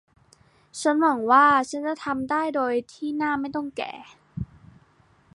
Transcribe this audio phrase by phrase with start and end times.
[0.81, 3.93] ฉันหวังว่าฉันจะทำได้โดยที่หน้าไม่ต้องแก่